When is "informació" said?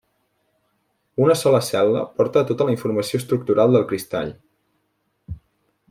2.77-3.21